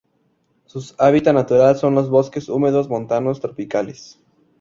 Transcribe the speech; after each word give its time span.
Sus 0.65 0.95
hábitat 0.97 1.35
natural 1.35 1.77
son 1.77 1.93
los 1.93 2.09
bosques 2.09 2.49
húmedos 2.49 2.89
montanos 2.89 3.39
tropicales. 3.39 4.19